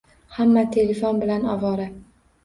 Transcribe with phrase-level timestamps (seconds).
[0.35, 1.85] Hamma telefon bilan ovora.